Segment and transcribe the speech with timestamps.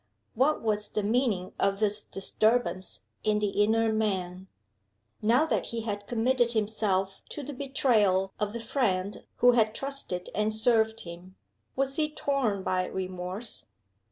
[0.33, 4.47] What was the meaning of this disturbance in the inner man?
[5.21, 10.31] Now that he had committed himself to the betrayal of the friend who had trusted
[10.33, 11.35] and served him,
[11.75, 13.67] was he torn by remorse?